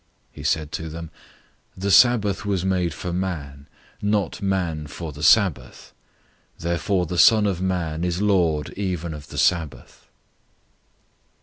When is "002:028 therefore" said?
6.57-7.05